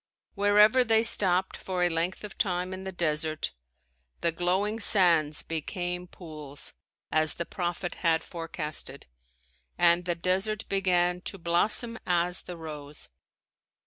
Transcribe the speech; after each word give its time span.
Wherever 0.33 0.83
they 0.83 1.03
stopped 1.03 1.55
for 1.57 1.83
a 1.83 1.87
length 1.89 2.23
of 2.23 2.35
time 2.35 2.73
in 2.73 2.85
the 2.85 2.91
desert, 2.91 3.53
"the 4.21 4.31
glowing 4.31 4.79
sands 4.79 5.43
became 5.43 6.07
pools," 6.07 6.73
as 7.11 7.35
the 7.35 7.45
prophet 7.45 7.93
had 8.01 8.23
forecasted, 8.23 9.05
and 9.77 10.05
the 10.05 10.15
desert 10.15 10.67
began 10.67 11.21
to 11.25 11.37
"blossom 11.37 11.99
as 12.07 12.41
the 12.41 12.57
rose." 12.57 13.09